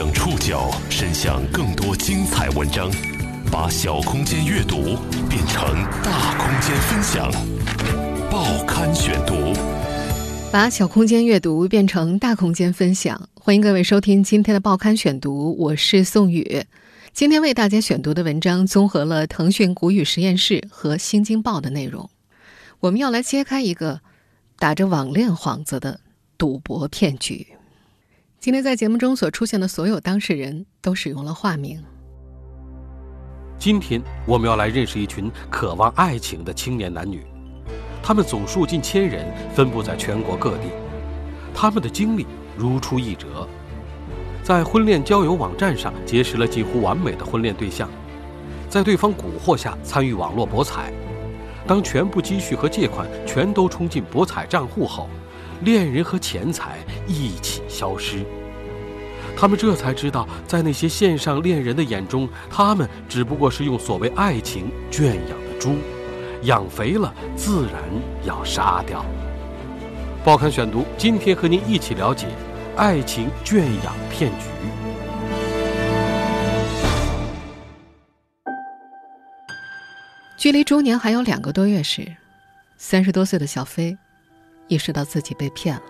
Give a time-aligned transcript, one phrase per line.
[0.00, 2.90] 将触角伸向更多精彩文章，
[3.52, 4.96] 把小空间阅读
[5.28, 5.62] 变成
[6.02, 7.30] 大空间分享。
[8.30, 9.52] 报刊选读，
[10.50, 13.28] 把小空间阅读变成大空间分享。
[13.34, 16.64] 欢迎各位收听今天的报刊选读，我是宋宇。
[17.12, 22.08] 今天为大家选读的文章综合了腾讯古语实验室和《新京报》的内容。
[22.80, 24.00] 我们要来揭开一个
[24.58, 26.00] 打着网恋幌子的
[26.38, 27.46] 赌博骗局。
[28.40, 31.84] 今天在节目中所出现的所有当事人都使用了化名。
[33.58, 37.22] 今天我们要来认识一群渴望爱情的青年男女，
[38.02, 40.68] 他们总数近千人，分布在全国各地。
[41.54, 42.24] 他们的经历
[42.56, 43.46] 如出一辙，
[44.42, 47.90] 在婚恋交友网站上结识了几乎完美的婚恋对象，
[48.70, 50.90] 在对方蛊惑下参与网络博彩。
[51.66, 55.10] 当全部积蓄和借款全都冲进博彩账户后，
[55.62, 58.24] 恋人和钱财一起消失。
[59.36, 65.76] 他们这才知道，在那些线上恋人的眼中，他们只不过是用所谓爱情圈养的猪，
[66.42, 67.82] 养肥了自然
[68.24, 69.04] 要杀掉。
[70.22, 72.26] 报刊选读，今天和您一起了解
[72.76, 74.46] 爱情圈养骗局。
[80.36, 82.16] 距离周年还有两个多月时，
[82.76, 83.96] 三十多岁的小飞
[84.70, 85.82] 意识到自己被骗了。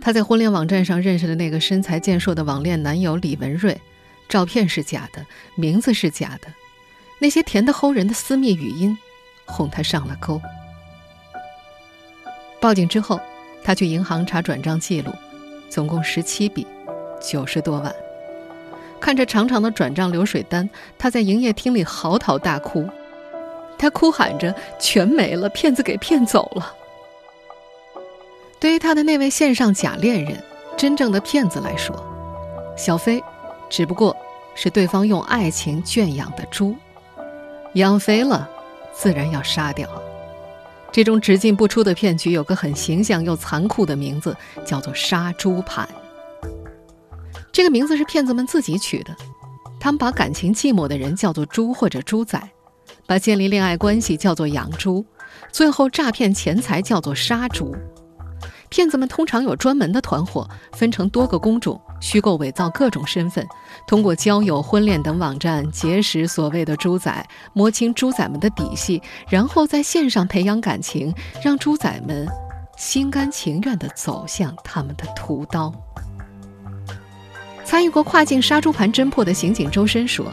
[0.00, 3.78] 他在婚恋网站上认识的那个身材健硕的网恋男友李文瑞，
[4.28, 6.48] 照片是假的，名字是假的，
[7.18, 8.96] 那些甜得齁人的私密语音，
[9.46, 10.40] 哄他上了钩。
[12.60, 13.20] 报警之后，
[13.64, 15.12] 他去银行查转账记录，
[15.68, 16.66] 总共十七笔，
[17.20, 17.94] 九十多万。
[19.00, 22.88] 看着长长的转账流水单，他在营业厅里嚎啕大哭。
[23.78, 26.74] 他哭喊着：“全没了，骗子给骗走了。”
[28.60, 30.44] 对于他的那位线上假恋人，
[30.76, 31.96] 真正的骗子来说，
[32.76, 33.24] 小飞
[33.70, 34.14] 只不过
[34.54, 36.76] 是对方用爱情圈养的猪，
[37.72, 38.46] 养肥了，
[38.92, 39.88] 自然要杀掉。
[40.92, 45.88] 这种只进不出的骗局有个很形象又残酷的名字，叫做“杀猪盘”。
[47.50, 49.16] 这个名字是骗子们自己取的，
[49.80, 52.38] 他们把感情寂寞的人叫做“猪”或者“猪仔”。
[53.06, 55.04] 把建立恋爱关系叫做养猪，
[55.50, 57.74] 最后诈骗钱财叫做杀猪。
[58.70, 63.44] 骗子们通常有专门的团伙，分成多个工种，虚构伪造各种身份，
[63.86, 67.12] 通过交友、婚恋等网站结识所谓的猪仔，
[67.52, 71.12] 摸清猪仔们的底细，然后在线上培养感情，
[71.44, 72.26] 让猪仔们
[72.78, 75.72] 心甘情愿地走向他们的屠刀。
[77.64, 80.26] 参与过跨境杀猪盘侦破的刑警周深说：“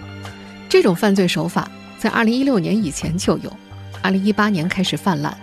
[0.70, 3.52] 这种犯罪手法。”在二零一六年以前就有，
[4.04, 5.36] 二零一八年开始泛滥。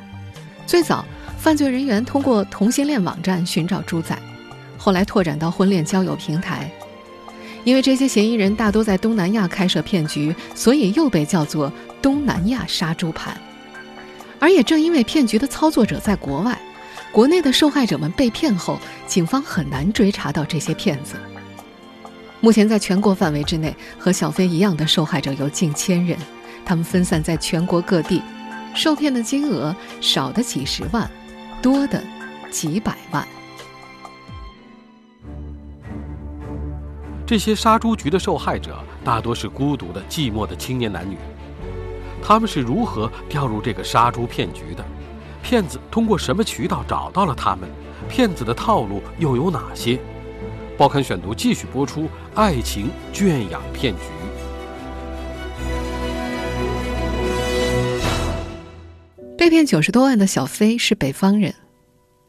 [0.66, 1.04] 最早，
[1.44, 4.18] 犯罪人员通过同性恋网站寻找猪仔，
[4.78, 6.72] 后来拓展到婚恋交友平台。
[7.64, 13.38] 因为这些嫌疑人大多在东南亚开设骗局，所以又被叫做“东南亚杀猪盘”。
[14.40, 16.58] 而也正因为骗局的操作者在国外，
[17.12, 21.16] 国内的受害者们被骗后，警方很难追查到这些骗子。
[22.40, 26.16] 目前，在全国范围之内，和小飞一样的受害者有近千人。
[26.64, 28.22] 他们分散在全国各地，
[28.74, 31.10] 受骗的金额少的几十万，
[31.64, 31.98] 多的
[32.50, 33.26] 几百万。
[37.26, 41.16] 这些杀猪局的受害者大多是孤独的、寂寞的青年男女。
[42.22, 44.84] 他们是如何掉入这个杀猪骗局的？
[45.42, 47.66] 骗子通过什么渠道找到了他们？
[48.10, 49.98] 骗子的套路又有哪些？
[50.76, 54.00] 报刊选读继续播出：爱情圈养骗局。
[59.44, 61.54] 被骗九十多万的小飞是北方人，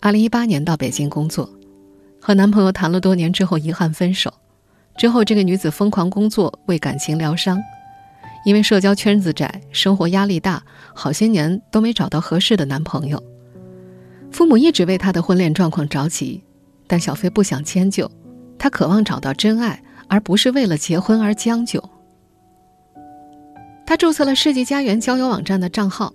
[0.01, 1.49] 二零一八年到北京工作，
[2.19, 4.33] 和男朋友谈了多年之后遗憾分手。
[4.97, 7.57] 之后，这个女子疯狂工作为感情疗伤，
[8.43, 10.61] 因为社交圈子窄，生活压力大，
[10.93, 13.23] 好些年都没找到合适的男朋友。
[14.29, 16.43] 父母一直为她的婚恋状况着急，
[16.85, 18.11] 但小飞不想迁就，
[18.59, 21.81] 她渴望找到真爱，而不是为了结婚而将就。
[23.85, 26.11] 她注册了世纪佳缘交友网站的账号。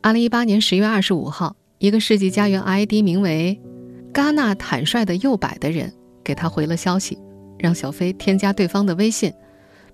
[0.00, 3.60] 二零一八年十月二十五号，一个世纪佳缘 ID 名为
[4.14, 5.92] “戛纳坦率的右摆”的人
[6.22, 7.18] 给他回了消息，
[7.58, 9.32] 让小飞添加对方的微信。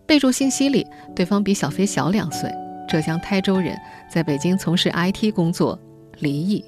[0.05, 0.87] 备注信息里，
[1.17, 2.53] 对方比小飞小两岁，
[2.87, 3.75] 浙江台州人，
[4.13, 5.79] 在北京从事 IT 工作，
[6.19, 6.63] 离异。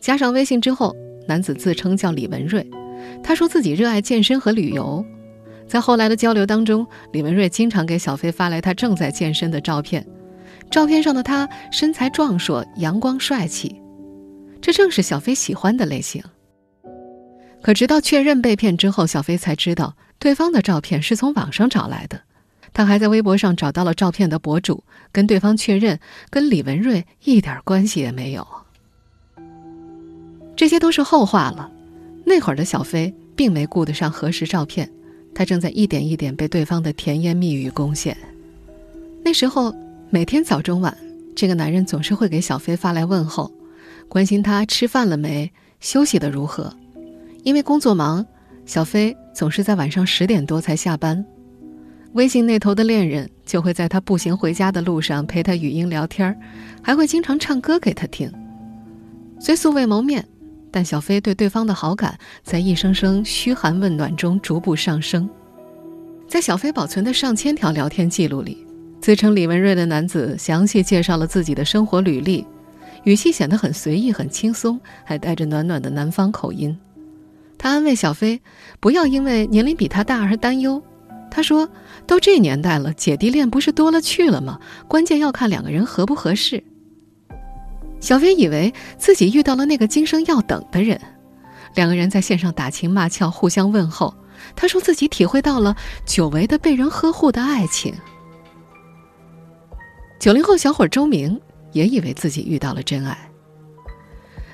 [0.00, 0.94] 加上微信之后，
[1.26, 2.64] 男子自称叫李文瑞，
[3.24, 5.04] 他说自己热爱健身和旅游。
[5.66, 10.06] 在后来的交流当中，李文瑞经常给小飞发来他正在健身的照片。
[10.70, 13.80] 照片上的他身材壮硕、阳光帅气，
[14.60, 16.22] 这正是小飞喜欢的类型。
[17.62, 22.20] 可直到确认被骗之后，小飞才知道，对方的照片是从网上找来的。
[22.72, 25.98] 他还在微博上找到了照片的博主，跟对方确认，
[26.28, 28.46] 跟李文瑞一点关系也没有。
[30.54, 31.70] 这些都是后话了。
[32.24, 34.90] 那会儿的小飞并没顾得上核实照片，
[35.34, 38.16] 他正在一点一点被对方的甜言蜜语攻陷。
[39.24, 39.74] 那时候
[40.08, 40.96] 每天早中晚，
[41.34, 43.50] 这个男人总是会给小飞发来问候，
[44.08, 45.50] 关心他吃饭了没，
[45.80, 46.72] 休息的如何。
[47.42, 48.24] 因为工作忙，
[48.64, 51.24] 小飞总是在晚上十点多才下班。
[52.12, 56.34] 微信那头的恋人就会在他步行回家的路上陪他语音聊天
[56.80, 58.32] 还会经常唱歌给他听。
[59.40, 60.24] 虽素未谋面，
[60.70, 65.28] 但小飞对对方的好感在一声声嘘寒问暖中逐步上升。
[66.28, 68.65] 在小飞保存的上千条聊天记录里，
[69.00, 72.44] 自称李文瑞的男子详细介绍了自己的生活履历，
[73.04, 76.76] 语气显得很随意、很轻松，还带着暖暖的南方口音。
[77.56, 78.40] 他安慰小飞，
[78.80, 80.82] 不要因为年龄比他大而担忧。
[81.30, 81.68] 他说
[82.06, 84.58] ：“都这年代了，姐弟恋不是多了去了吗？
[84.88, 86.62] 关键要看两个人合不合适。”
[88.00, 91.00] 小飞以为自己遇到了那个今生要等的人，
[91.74, 94.14] 两个人在线上打情骂俏，互相问候。
[94.54, 97.94] 他说自己体会到了久违的被人呵护的爱情。
[100.18, 101.40] 九零后小伙周明
[101.72, 103.16] 也以为自己遇到了真爱。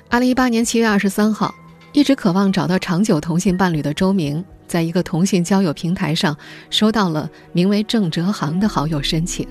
[0.09, 1.53] 二零一八年七月二十三号。
[1.95, 6.35] 一直渴望找到长久同性伴侣的周明，在一个同性交友平台上
[6.71, 9.47] 收到了名为郑哲航的好友申请。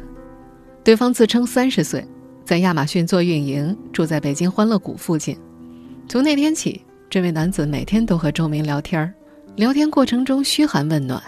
[0.83, 2.05] 对方自称三十岁，
[2.45, 5.39] 在亚马逊做运营，住在北京欢乐谷附近。
[6.09, 9.15] 从那天起，这位男子每天都和周明聊天
[9.55, 11.23] 聊天过程中嘘寒问暖。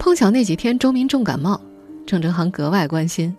[0.00, 1.60] 碰巧那几天周明重感冒，
[2.04, 3.32] 郑哲航格外关心，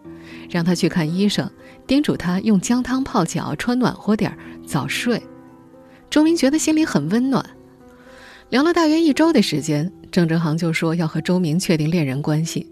[0.50, 1.50] 让他去看医生，
[1.88, 5.22] 叮嘱他用姜汤泡脚，穿暖和点儿早睡。
[6.10, 7.46] 周明觉得心里很温暖。
[8.50, 12.68] 聊了大约一周的时间，郑哲航就说要和周明确定恋人关系。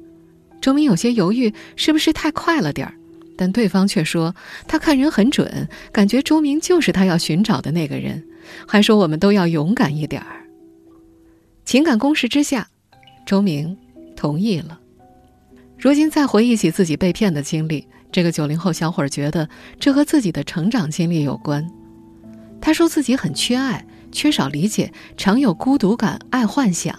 [0.60, 2.94] 周明有些犹豫，是不是太快了点儿？
[3.38, 4.36] 但对方却说
[4.68, 8.24] 他看人很准，感觉周明就是他要寻找的那个人，
[8.68, 10.44] 还说我们都要勇敢一点儿。
[11.64, 12.68] 情感攻势之下，
[13.28, 13.78] 周明
[14.16, 14.80] 同意了。
[15.78, 19.48] 如今再回忆起自己被骗的经历，这个九零后小伙儿觉得
[19.80, 21.70] 这和自己的成长经历有关。
[22.60, 26.98] 他说自己很缺爱，缺少理解，常有孤独感，爱幻想。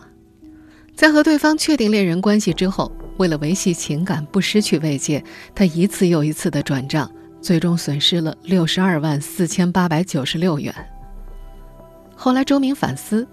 [0.94, 5.22] 在和对方确定恋人关系之后，为了维系情感，不失去慰藉，
[5.54, 7.10] 他一次又一次的转账，
[7.40, 10.72] 最终损失了六十二万四千八百九十六元。
[12.14, 13.26] 后来周明反思，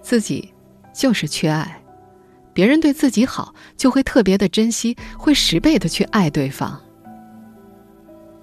[0.00, 0.52] 自己
[0.94, 1.81] 就是缺爱，
[2.52, 6.80] 别人对自己好，就会特别的珍惜，会十倍的去爱对方。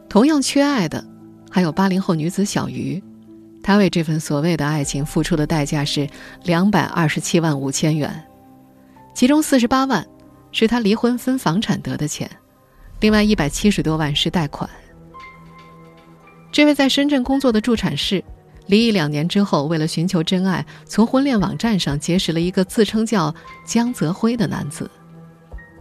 [0.07, 1.05] 同样缺爱的。
[1.51, 3.03] 还有八零后女子小鱼，
[3.63, 6.07] 她为这份所谓的爱情付出的代价是
[6.43, 8.23] 两百二十七万五千元，
[9.15, 10.05] 其中四十八万
[10.51, 12.29] 是她离婚分房产得的钱，
[12.99, 14.69] 另外一百七十多万是贷款。
[16.51, 18.23] 这位在深圳工作的助产士，
[18.69, 23.33] 离异两年之后，为了寻求真爱，从婚恋网站上结识了一个自称叫
[23.65, 24.89] 江泽辉的男子，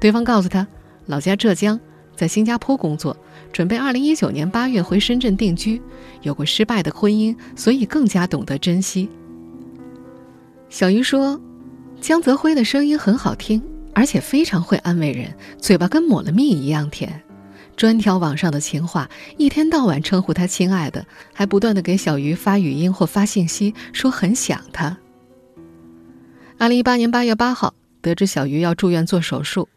[0.01, 0.67] 对方告诉他，
[1.07, 1.79] 老家浙江。
[2.17, 3.17] 在新加坡工作，
[3.53, 5.81] 准备二零一九年八月回深圳定居，
[6.23, 9.09] 有过失败的婚姻，所以更加懂得珍惜。
[10.69, 11.41] 小鱼说
[12.03, 13.63] ：“江泽辉的声音很好听，
[13.95, 17.23] 而且非常会安慰人，嘴巴跟抹了蜜一样甜，
[17.79, 24.99] 专挑网上的情话，一天到晚称呼他亲爱的，还不断的给小鱼发语音或发信息，说很想他。”
[26.59, 29.69] 二零一八年八月八号，得知小鱼要住院做手术。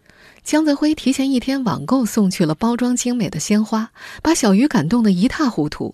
[0.43, 3.91] 江泽辉提前一天网购送去了包装精美的鲜花，
[4.23, 5.93] 把小鱼感动得一塌糊涂。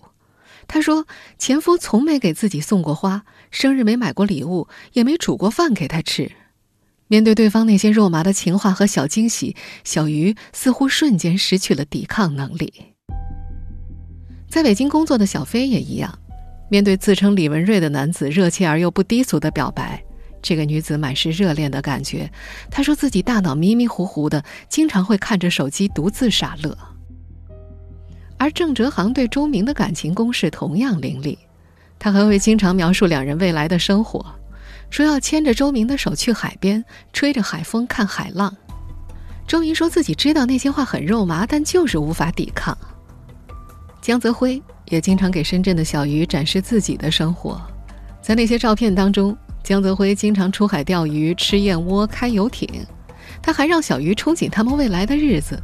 [0.66, 1.06] 他说
[1.38, 6.32] ：“前夫从没给自己送过花，生日没买过礼物，也没煮过饭给他吃。”
[7.08, 12.72] 面对对方那些肉麻的情话和小惊喜，小鱼似乎瞬间失去了抵抗能力。
[14.48, 16.18] 在北京工作的小飞也一样，
[16.70, 20.02] 面对自称李文瑞的男子热切而又不低俗的表白。
[20.40, 22.30] 这个女子满是热恋的感觉，
[22.70, 26.76] 她说自己大脑迷迷糊糊的，经常会看着手机独自傻乐。
[28.36, 31.36] 而郑哲航对周明的感情攻势同样凌厉，
[31.98, 34.24] 他还会经常描述两人未来的生活，
[34.90, 38.54] 说要牵着周明的手去海边，吹着海风看海浪。
[39.46, 42.76] 周明说自己知道那些话很肉麻，但就是无法抵抗。
[44.00, 47.60] 江泽辉也经常给深圳的小鱼展示自己的生活，
[48.22, 49.36] 在那些照片当中。
[49.64, 52.68] 江泽辉经常出海钓鱼、吃燕窝、开游艇，
[53.42, 55.60] 他还让小鱼憧憬他们未来的日子，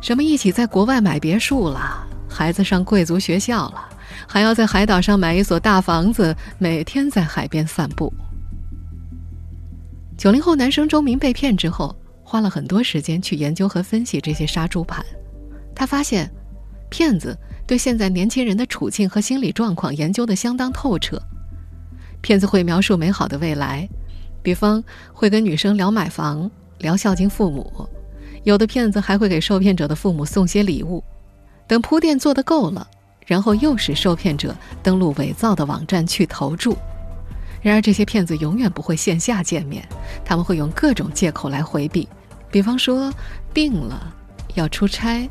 [0.00, 3.88] 什么一起在国外买别墅了，孩子上贵族学校了，
[4.26, 8.12] 还要在海岛上买一所大房子，每天在海边散步。
[10.20, 15.02] 九零后男生周明被骗之后，花了很多时间去研究和分析这些杀猪盘。
[15.74, 16.30] 他发现，
[16.90, 17.34] 骗子
[17.66, 21.18] 对现在年轻人的处境和心理状况研究的相当透彻。
[22.20, 23.88] 骗子会描述美好的未来，
[24.42, 26.50] 比方会跟女生聊买房、
[26.80, 27.88] 聊孝敬父母，
[28.42, 31.02] 有的骗子还会给受骗者的父母送些礼物。
[31.66, 32.86] 等铺垫做得够了，
[33.24, 36.76] 然后诱使受骗者登录伪造的网站去投注。
[37.62, 39.86] 然而，这些骗子永远不会线下见面，
[40.24, 42.08] 他们会用各种借口来回避，
[42.50, 43.12] 比方说
[43.52, 44.14] 病了、
[44.54, 45.28] 要出差、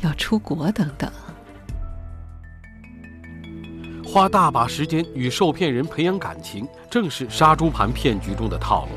[0.00, 1.10] 要出国等等。
[4.04, 8.90] 花大把时间与受骗人培养感情，正是杀猪盘骗局中的套路。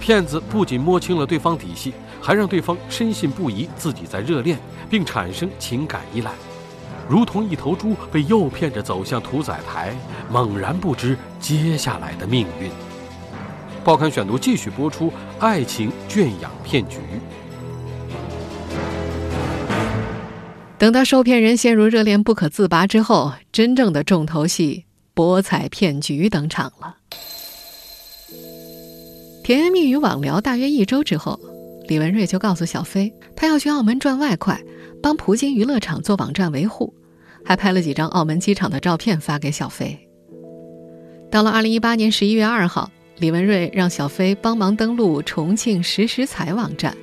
[0.00, 1.92] 骗子不仅摸清了对方底细，
[2.22, 6.30] 还让对方深信不疑自己在热恋，并产生情感依赖，
[7.08, 9.96] 如同一头猪被诱骗着走向屠宰台，
[10.30, 12.70] 猛然不知接下来的命运。
[13.84, 16.98] 报刊选读继续播出：爱情圈养骗局。
[20.78, 24.84] 等到受骗人陷入热恋不可自拔之后，真正的重头戏——
[25.14, 26.96] 博彩骗局登场了。
[29.44, 31.38] 甜言蜜语网聊大约一周之后，
[31.86, 34.60] 李文瑞就告诉小飞，他要去澳门赚外快，
[35.00, 36.92] 帮葡京娱乐场做网站维护，
[37.46, 39.96] 还拍了几张澳门机场的照片发给小飞。
[41.30, 46.96] 到了二零一八年十一月二号，李文瑞让小飞帮忙登录重庆实时彩网站。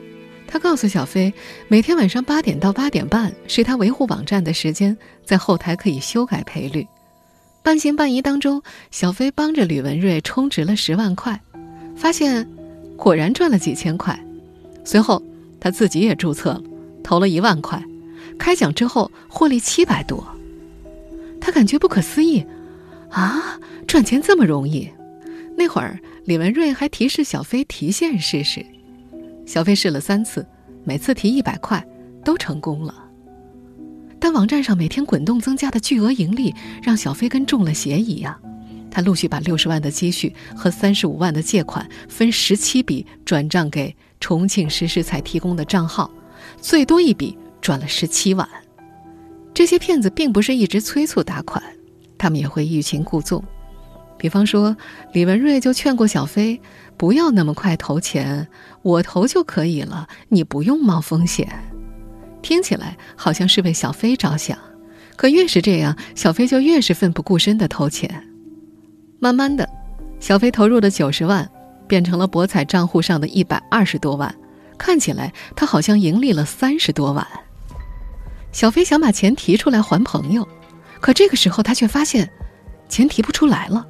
[0.46, 1.34] 他告诉小飞，
[1.68, 4.96] 每天晚上八点到八点半是他维护网站的时间，
[5.26, 6.86] 在后台可以修改赔率。
[7.64, 11.40] 半信半疑当中，小飞帮着吕文瑞充值了十万块，
[11.96, 12.48] 发现
[12.98, 14.20] 果然赚了几千块。
[14.84, 15.24] 随后
[15.60, 16.62] 他自己也注册了，
[17.04, 17.82] 投了一万块，
[18.38, 20.24] 开奖之后获利七百多。
[21.44, 22.46] 他感觉不可思议，
[23.10, 24.90] 啊，赚钱这么容易！
[25.58, 28.66] 那会儿李文瑞还提示小飞提现试试。
[29.46, 30.48] 小飞试了三次，
[30.86, 31.86] 每次提一百块
[32.24, 32.96] 都成功了。
[34.22, 38.40] 但网站上每天滚动增加的巨额盈利，让小飞跟中了邪一样。
[38.90, 46.10] 他陆续把六十万的积蓄和三十五万的借款分十七笔转账给重庆实时彩提供的账号，
[46.62, 48.48] 最多一笔赚了十七万。
[49.54, 51.62] 这些骗子并不是一直催促打款，
[52.18, 53.44] 他们也会欲擒故纵。
[54.18, 54.76] 比方说，
[55.12, 56.60] 李文瑞就劝过小飞。
[56.96, 58.48] 不要那么快投钱，
[58.84, 61.48] 我投就可以了，你不用冒风险。
[62.44, 64.58] 听起来好像是为小飞着想，
[65.16, 68.24] 可越是这样，小飞就越是奋不顾身的投钱。
[69.20, 69.68] 慢慢的，
[70.20, 71.50] 小飞投入的九十万
[71.88, 74.34] 变成了博彩账户上的一百二十多万，
[74.78, 77.26] 看起来他好像盈利了三十多万。
[78.54, 80.48] 小飞想把钱提出来还朋友，
[81.02, 82.30] 可这个时候他却发现，
[82.88, 83.86] 钱提不出来了。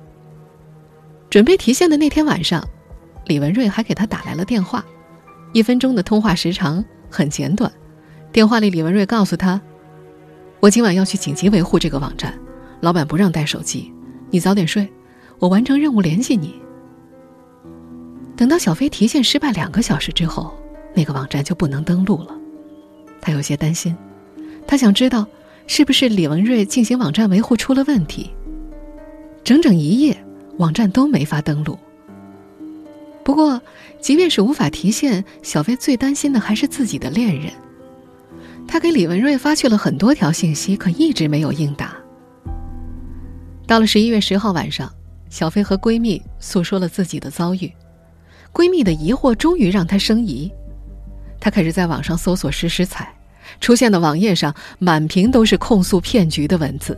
[1.30, 2.68] 准备提现的那天晚上。
[3.26, 4.84] 李文瑞还给他打来了电话，
[5.54, 7.72] 一分钟的通话时长很简短。
[8.34, 9.62] 电话里，李文瑞告诉他
[10.60, 12.38] ：“我今晚要去紧急维护这个网站，
[12.82, 13.94] 老板不让带手机，
[14.30, 14.92] 你早点睡，
[15.40, 16.62] 我完成任务联系你。”
[18.36, 20.54] 等到小飞提现失败两个小时之后，
[20.94, 22.36] 那个网站就不能登录了。
[23.22, 23.96] 他有些担心，
[24.66, 25.28] 他想知道
[25.68, 28.32] 是不是李文瑞进行网站维护出了问题。
[29.44, 30.18] 整整一夜，
[30.58, 31.78] 网站都没法登录。
[33.24, 33.62] 不过，
[34.00, 37.52] 即便是无法提现，小飞最担心的还是自己的恋人。
[38.68, 41.96] 他给李文瑞发去了很多条信息，可一直没有应答。
[43.66, 44.92] 到了十一月十号晚上，
[45.30, 47.72] 小飞和闺蜜诉说了自己的遭遇，
[48.54, 50.52] 闺蜜的疑惑终于让她生疑。
[51.40, 53.14] 她开始在网上搜索实时彩，
[53.60, 56.98] 出现的网页上满屏都是控诉骗局的文字。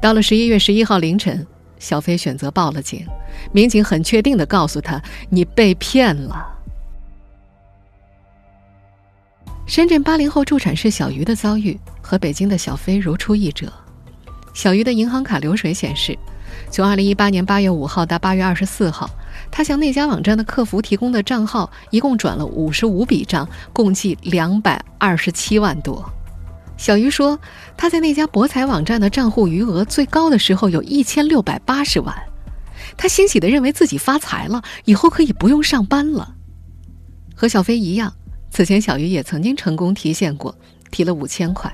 [0.00, 1.46] 到了十一月十一号凌晨。
[1.76, 3.06] 小飞选择报了警，
[3.52, 6.46] 民警很确定的告诉他：“你被骗了。”
[9.68, 13.70] 深圳八零后助产士小鱼的遭遇和北京的小飞如出一辙。
[14.54, 16.16] 小鱼的银行卡流水显示，
[16.70, 19.08] 从二零一八年八月五号到八月二十四号，
[19.50, 26.04] 他向那家网站的客服提供的账号一共转了五十五笔账，共计两百二十七万多。
[26.76, 27.38] 小鱼说，
[27.76, 32.12] 他在那家博彩网站的账户余额最高的时候有一千六百八十万，
[32.96, 36.34] 他欣喜地认为自己发财了，以后可以不用上班了。
[37.36, 38.12] 和小飞一样，
[38.50, 40.56] 此前小鱼也曾经成功提现过，
[40.90, 41.72] 提了五千块。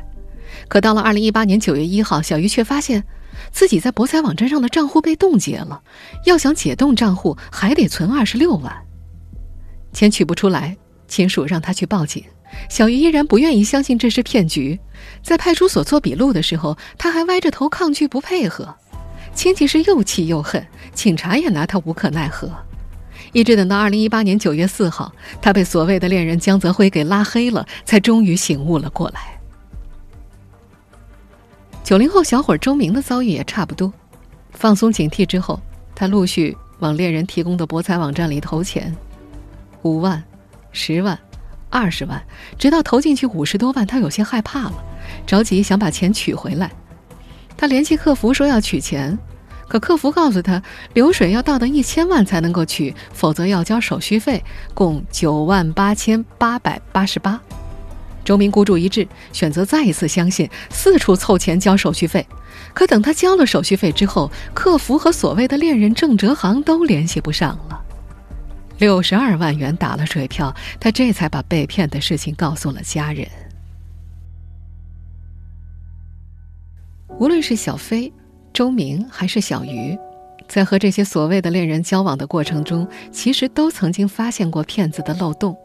[0.68, 3.04] 可到了二零一八年九月一号，小鱼却发现
[3.52, 5.82] 自己在博彩网站上的账户被冻结了，
[6.24, 8.72] 要想解冻账户还得存二十六万，
[9.92, 10.76] 钱取不出来，
[11.08, 12.24] 亲属让他去报警。
[12.68, 14.78] 小鱼依然不愿意相信这是骗局，
[15.22, 18.74] 在派出所做笔录的时候，他还歪着头抗拒不配合。
[19.34, 22.50] 亲戚是又气又恨，警察也拿他无可奈何。
[23.32, 29.39] 一直等到二零一八年九月四号，他被所谓的恋人江泽辉给拉黑了，才终于醒悟了过来。
[31.90, 33.92] 九零后小伙周明的遭遇也差不多，
[34.52, 35.60] 放松警惕之后，
[35.92, 38.94] 他陆续往恋人提供的博彩网站里投钱，
[39.82, 40.22] 五万、
[40.70, 41.18] 十万、
[41.68, 42.22] 二十万，
[42.56, 44.84] 直到投进去五十多万，他有些害怕了，
[45.26, 46.70] 着急想把钱取回来。
[47.56, 49.18] 他联系客服说要取钱。
[49.66, 50.62] 可客服告诉他，
[50.94, 54.40] 流水要到达一千万才能够取，否则要交手续费，
[54.74, 57.40] 共九万八千八百八十八。
[58.24, 62.26] 周明孤注一掷，选择再一次相信，四处凑钱交手续费。
[62.74, 67.80] 可等他交了手续费之后，客服和所谓的恋人郑哲航都联系不上了，
[68.78, 73.26] 六十二万元打了水漂，他这才把被骗的事情告诉了家人。
[77.18, 78.12] 无论是小飞。
[78.52, 79.96] 周明还是小鱼，
[80.48, 85.56] 在和这些所谓的恋人交往的过程中，其实都曾经发现过骗子的漏洞，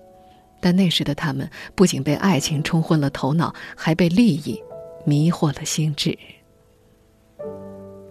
[0.60, 4.62] 但那时的他们不仅被爱情冲昏了头脑，还被利益
[5.06, 6.18] 迷惑了心智。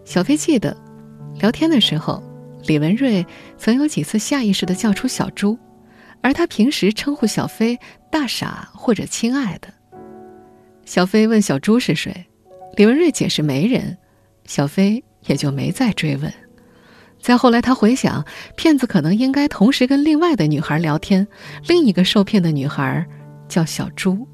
[0.04, 0.76] 小飞记得，
[1.40, 2.22] 聊天的时候，
[2.66, 3.24] 李文瑞
[3.56, 5.58] 曾有几次下意识的叫出小朱，
[6.20, 7.78] 而他平时称呼小飞
[8.10, 9.68] “大傻”或者“亲爱的”。
[10.84, 12.26] 小飞问小朱是谁，
[12.76, 13.96] 李文瑞解释没人。
[14.46, 16.30] 小飞也就没再追问。
[17.24, 18.22] 再后来，他回想，
[18.54, 21.26] 骗子可能应该同时跟另外的女孩聊天，
[21.66, 23.06] 另一个受骗的女孩
[23.48, 24.28] 叫小朱。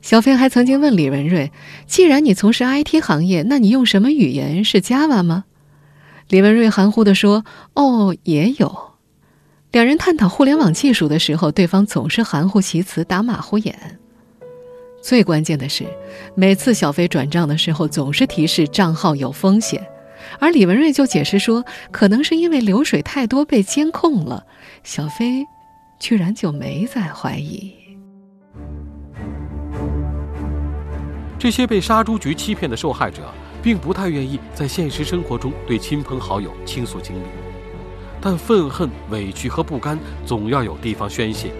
[0.00, 1.52] 小飞还曾经问李文瑞
[1.84, 4.64] ：“既然你从事 IT 行业，那你用什么语言？
[4.64, 5.44] 是 Java 吗？”
[6.30, 7.44] 李文瑞含糊地说
[7.76, 8.92] ：“哦，也有。”
[9.70, 13.98] 两人探讨互联网技术的时候，对方总是含糊其辞，打马虎眼。
[15.02, 15.84] 最关键的是，
[16.34, 19.86] 每次小飞转账的时候，总是提示账号有风险，
[20.38, 24.44] 而李文瑞就解释说，可能是因为流水太多被监控了。
[24.84, 25.44] 小飞
[25.98, 27.74] 居然就没再怀疑。
[31.38, 37.26] 这些被杀猪局欺骗的受害者，并不太愿意在现实生活中对亲朋好友倾诉经历，
[38.20, 41.52] 但愤恨、委屈和不甘总要有地方宣泄。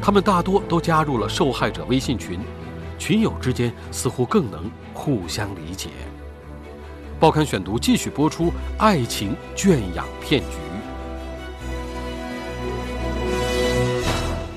[0.00, 2.38] 他们大多都加入了受害者微信群，
[2.98, 5.88] 群友之间似乎更能互相理解。
[7.18, 10.56] 报刊选读继续播出：爱情圈养骗局。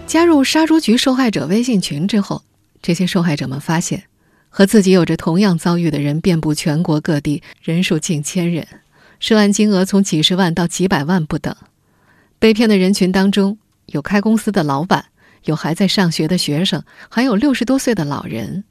[0.05, 2.43] 加入杀猪局受害者微信群之后，
[2.81, 4.03] 这些受害者们发现，
[4.49, 8.67] 和自己有着同样遭遇的人遍布全国各地，人数近千人，
[9.21, 11.55] 涉案金额从几十万到几百万不等。
[12.39, 15.05] 被骗的人群当中，有开公司的老板。
[15.45, 18.65] 有还在上学的学生，还有六十多岁的老人，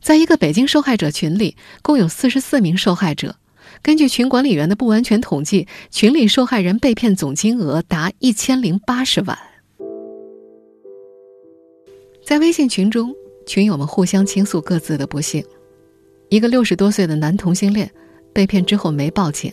[0.00, 3.36] 在一个北京受害者群里，共有四十四名受害者。
[3.82, 9.38] 根据群管理员的不完全统计，群里受害人被骗总金额达一千零八十万。
[12.24, 13.14] 在微信群中，
[13.46, 15.44] 群友们互相倾诉各自的不幸。
[16.28, 17.90] 一个六十多岁的男同性恋
[18.32, 19.52] 被骗之后没报警。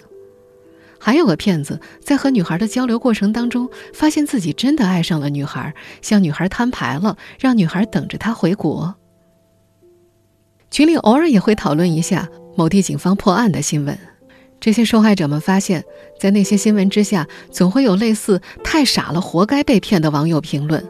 [1.00, 8.96] 还有个骗子在和女孩的交流过程当中，发现自己真的爱上了女孩，向女孩摊牌了，让女孩等着他回国。
[10.70, 13.98] 群里偶尔也会讨论一下某地警方破案的新闻，
[14.60, 15.84] 这些受害者们发现，
[16.20, 20.84] 在那些新闻之下，总会有类似“太傻了，活该被骗”的网友评论，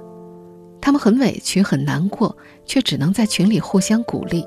[0.81, 2.35] 他们很委屈、很难过，
[2.65, 4.43] 却只能在群里互相鼓励。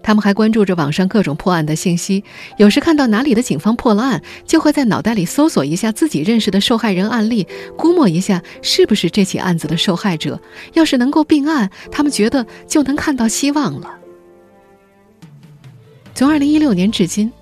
[0.00, 2.24] 他们还关注着网上各种破案的信息，
[2.56, 10.40] 有时看到哪里的警方破了案，就会在脑袋里搜索一下自己认识的受害人案例，估摸一下是不是这起案子的受害者。
[10.72, 13.97] 要是能够并案，他们觉得就能看到希望了。
[16.18, 17.32] 从二零一六年至今，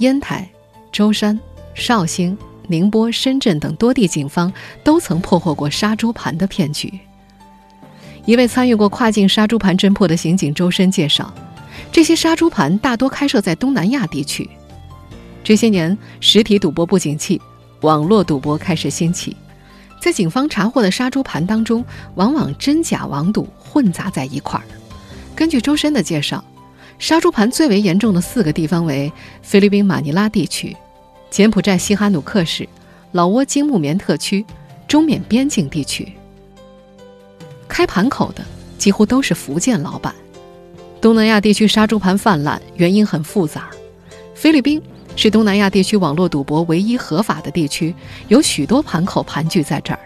[0.00, 0.46] 烟台、
[0.92, 1.40] 舟山、
[1.72, 2.36] 绍兴、
[2.68, 4.52] 宁波、深圳等多地警方
[4.84, 6.92] 都曾破获过杀猪盘的骗局。
[8.26, 11.32] 一位参与过跨境杀猪盘侦破的刑警周深介绍。
[11.90, 14.46] 这些杀猪盘大多开设在东南亚地区。
[15.42, 17.40] 这些年，实体赌博不景气，
[17.80, 19.34] 网络赌博开始兴起。
[19.98, 21.82] 在警方查获的杀猪盘当中，
[22.16, 24.64] 往往真假网赌混杂在一块儿。
[25.34, 26.44] 根据周深的介绍，
[26.98, 30.74] 杀猪盘最为严重的四个地方为菲律宾马尼拉地区、
[31.30, 32.68] 柬埔寨西哈努克市、
[33.12, 34.44] 老挝金木棉特区、
[34.88, 36.10] 中缅边境地区。
[37.68, 38.42] 开盘口的
[38.78, 40.14] 几乎都是福建老板。
[41.00, 43.68] 东南亚地区杀猪盘泛滥，原因很复杂。
[44.34, 44.82] 菲律宾
[45.14, 47.94] 是东南亚地区网络赌博唯一合法的地区，
[48.28, 50.00] 有许多盘口盘踞在这儿。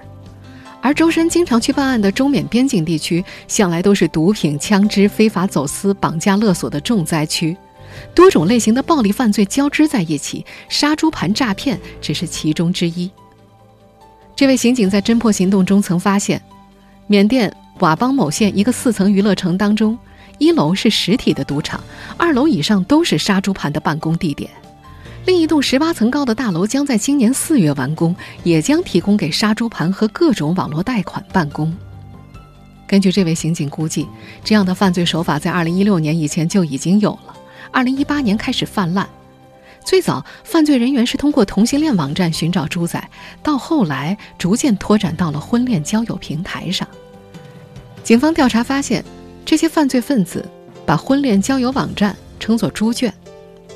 [0.83, 7.57] 而周深经常去办案的中缅边境地区，向来都是毒品、枪支、非法走私、绑架勒索的重灾区，
[8.15, 13.11] 多种类型的暴力犯罪交织在一起，杀猪盘诈骗只是其中之一。
[14.35, 16.41] 这位刑警在侦破行动中曾发现，
[17.07, 19.99] 缅甸佤邦某县一个四层娱乐城当中，
[20.39, 21.79] 一楼是实体的赌场，
[22.17, 24.51] 二楼以上都是杀猪盘的办公地点。
[25.31, 28.13] 另一栋十八层高的大楼将在今年四月完工，
[28.43, 31.73] 也将提供给杀猪盘和各种网络贷款办公。
[32.85, 34.09] 根据这位刑警估计，
[34.43, 37.37] 这样的犯罪手法在二零一六年以前就已经有了，
[37.71, 39.09] 二零一八年开始泛滥。
[39.85, 43.01] 最早，犯罪人员是通过同性恋网站寻找猪仔，
[43.41, 46.89] 到后来逐渐拓展到了婚恋交友平台上。
[48.03, 49.05] 警方调查发现，
[49.45, 50.45] 这些犯罪分子
[50.85, 53.15] 把婚恋交友网站称作“猪圈”。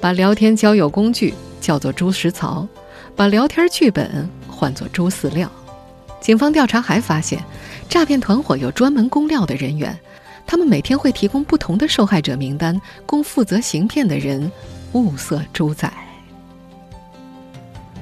[0.05, 2.69] 把聊天交友工具叫做“猪食槽”，
[3.17, 5.51] 把聊天剧本唤作“猪饲料”。
[6.21, 7.43] 警方调查还发现，
[7.89, 9.99] 诈骗团伙有专门供料的人员，
[10.47, 14.53] 他们每天会提供不同的受害者名单，供负责行骗的人
[14.93, 15.91] 物色猪仔。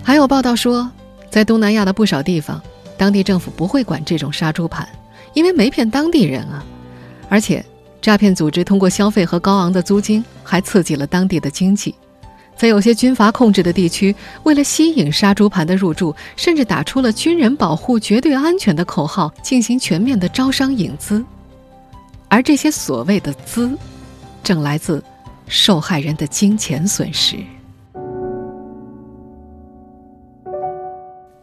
[0.03, 0.91] 还有报道说，
[1.31, 2.61] 在东南亚的不少地方，
[2.99, 4.89] 当地政府不会管这种杀猪盘，
[5.35, 6.65] 因为没骗当地人啊，
[7.29, 7.65] 而且。
[8.03, 11.95] 诈骗组织通过消费和高昂的租金，还刺激了当地的经济。
[12.57, 21.25] 在有些军阀控制的地区，为了吸引杀猪盘的入驻，甚至打出了“军人保护绝对安全”的口号，进行全面的招商引资。
[22.29, 23.79] 而这些所谓的“资”，
[24.43, 25.03] 正来自
[25.47, 27.37] 受害人的金钱损失。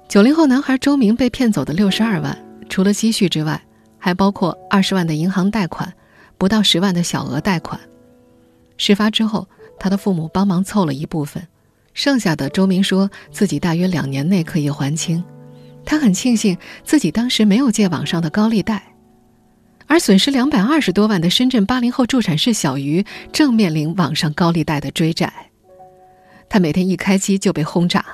[0.09, 3.61] 九零后男孩周明被骗走的六十二万，除了积蓄之外，
[3.97, 5.91] 还包括二十万的银行贷款。
[6.39, 7.79] 不到十万的小额贷款，
[8.77, 9.47] 事发之后，
[9.77, 11.45] 他的父母帮忙凑了一部分，
[11.93, 15.21] 剩下的周明说自己大约两年内可以还清。
[15.85, 18.95] 他很庆幸自己当时没有借网上的高利贷，
[19.85, 25.31] 而损失两百二十多万的深圳八零后助产士小鱼正面临网上高利贷的追债。
[26.47, 28.05] 他每天一开机就被轰炸，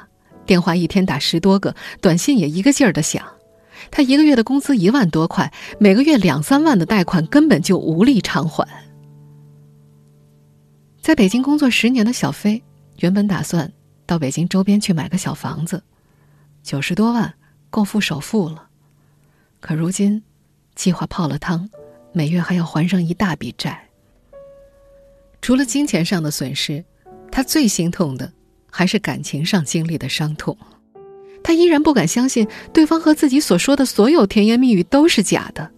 [0.48, 3.24] 电话一天打十多个，短信也一个劲儿的响。
[3.92, 8.68] 他一个月的工资一万多块，每个月两三万的贷款根本就无力偿还。
[11.02, 12.64] 在北京工作十年的小飞，
[13.00, 13.72] 原本打算
[14.06, 15.84] 到北京周边去买个小房子，
[16.64, 17.34] 九十多万
[17.70, 18.70] 够付首付了。
[19.60, 20.24] 可如今，
[20.76, 21.70] 计划泡了汤，
[22.12, 23.88] 每月还要还上一大笔债。
[25.42, 26.84] 除了金钱上的损失，
[27.32, 28.34] 他最心痛的
[28.72, 30.58] 还是感情上经历的伤痛。
[31.46, 35.70] 他依然不敢相信对方和自己所说的所有甜言蜜语都是假的。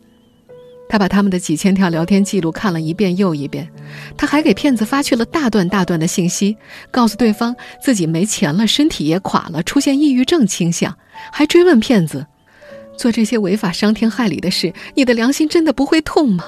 [0.87, 3.69] 他把他们的几千条聊天记录看了一遍又一遍，
[4.15, 6.55] 他还给骗子发去了大段大段的信息，
[6.89, 10.97] 告诉对方自己没钱了，身体也垮了，出现抑郁症倾向，
[11.33, 12.25] 还追问骗子：
[12.95, 16.45] 做这些违法伤天害理的事，你的良心真的不会痛吗？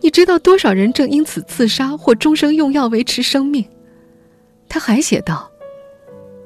[0.00, 3.64] 你知道多少人正因此自杀或终生用药维持生命？
[4.68, 5.50] 他还写道：“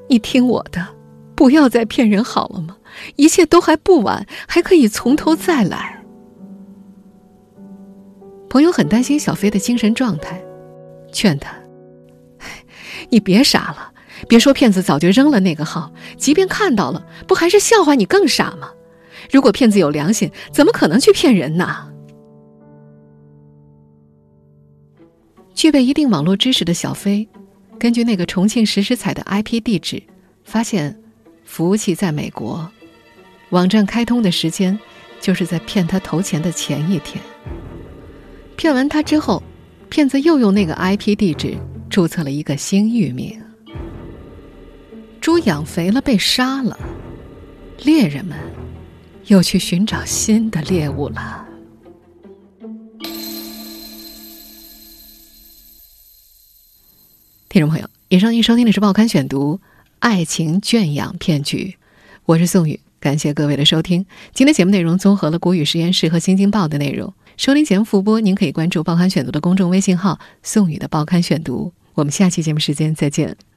[0.09, 0.87] 你听我的。”
[1.37, 2.75] 不要再骗人好了吗？
[3.15, 6.03] 一切都还不晚，还可以从头再来。
[8.49, 10.43] 朋友很担心小飞的精神状态，
[11.13, 11.53] 劝他
[13.11, 13.93] ：“你别傻了，
[14.27, 18.71] 别说骗子早就扔了那个号，即便看到了，不还是笑话你更傻吗？
[19.31, 21.93] 如果骗子有良心，怎么可能去骗人呢？”
[25.53, 27.29] 具备一定网络知识的小飞，
[27.77, 30.01] 根据那个重庆时时彩的 IP 地址，
[30.43, 30.99] 发现。
[31.47, 32.69] 服务器在美国，
[33.49, 34.77] 网站开通的时间
[35.19, 37.23] 就是在骗他投钱的前一天。
[38.57, 39.41] 骗完他之后，
[39.89, 41.57] 骗子又用那个 IP 地址
[41.89, 43.41] 注册了一个新域名。
[45.21, 46.77] 猪养肥了被杀了，
[47.79, 48.37] 猎人们
[49.25, 51.47] 又去寻找新的猎物了。
[57.49, 59.59] 听众朋友，以上您收听的是《报刊选读》。
[59.99, 61.75] 爱情圈养骗局，
[62.25, 64.05] 我是宋宇，感谢各位的收听。
[64.31, 67.13] 今天节目内容综合了国语实验室和新京报的内容。
[67.35, 71.73] 收听节目复播，您可以关注“报刊选读”的公众微信号“宋宇的报刊选读”。
[71.95, 73.37] 我们下期节目时间再见。